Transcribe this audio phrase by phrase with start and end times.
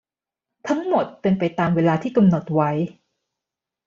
[0.67, 2.71] ทั้งหมดเป็นไปตามเวลาที่กำหดนไว้